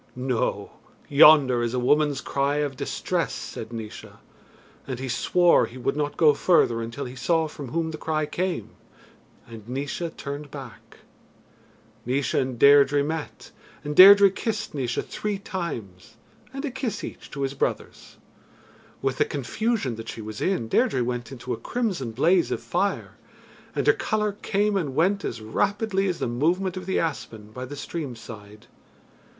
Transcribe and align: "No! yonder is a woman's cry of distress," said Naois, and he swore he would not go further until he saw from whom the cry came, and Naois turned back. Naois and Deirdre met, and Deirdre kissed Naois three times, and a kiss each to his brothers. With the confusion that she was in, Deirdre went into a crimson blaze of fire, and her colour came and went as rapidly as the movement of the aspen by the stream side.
"No! 0.15 0.71
yonder 1.09 1.61
is 1.61 1.75
a 1.75 1.79
woman's 1.79 2.21
cry 2.21 2.55
of 2.55 2.75
distress," 2.75 3.33
said 3.35 3.71
Naois, 3.71 4.17
and 4.87 4.97
he 4.97 5.07
swore 5.07 5.67
he 5.67 5.77
would 5.77 5.95
not 5.95 6.17
go 6.17 6.33
further 6.33 6.81
until 6.81 7.05
he 7.05 7.15
saw 7.15 7.47
from 7.47 7.67
whom 7.67 7.91
the 7.91 7.99
cry 7.99 8.25
came, 8.25 8.71
and 9.45 9.69
Naois 9.69 10.09
turned 10.17 10.49
back. 10.49 10.97
Naois 12.03 12.33
and 12.33 12.57
Deirdre 12.57 13.03
met, 13.03 13.51
and 13.83 13.95
Deirdre 13.95 14.31
kissed 14.31 14.73
Naois 14.73 15.03
three 15.03 15.37
times, 15.37 16.15
and 16.51 16.65
a 16.65 16.71
kiss 16.71 17.03
each 17.03 17.29
to 17.29 17.43
his 17.43 17.53
brothers. 17.53 18.17
With 19.03 19.19
the 19.19 19.25
confusion 19.25 19.97
that 19.97 20.09
she 20.09 20.21
was 20.23 20.41
in, 20.41 20.67
Deirdre 20.67 21.03
went 21.03 21.31
into 21.31 21.53
a 21.53 21.57
crimson 21.57 22.09
blaze 22.09 22.49
of 22.49 22.59
fire, 22.63 23.17
and 23.75 23.85
her 23.85 23.93
colour 23.93 24.31
came 24.31 24.75
and 24.75 24.95
went 24.95 25.23
as 25.23 25.41
rapidly 25.41 26.07
as 26.07 26.17
the 26.17 26.27
movement 26.27 26.75
of 26.75 26.87
the 26.87 26.97
aspen 26.97 27.51
by 27.51 27.65
the 27.65 27.75
stream 27.75 28.15
side. 28.15 28.65